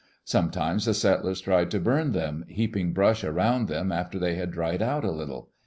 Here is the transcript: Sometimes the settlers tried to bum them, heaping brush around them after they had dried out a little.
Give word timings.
Sometimes 0.25 0.85
the 0.85 0.95
settlers 0.95 1.41
tried 1.41 1.69
to 1.69 1.79
bum 1.79 2.13
them, 2.13 2.43
heaping 2.47 2.91
brush 2.91 3.23
around 3.23 3.67
them 3.67 3.91
after 3.91 4.17
they 4.17 4.33
had 4.33 4.49
dried 4.49 4.81
out 4.81 5.05
a 5.05 5.11
little. 5.11 5.51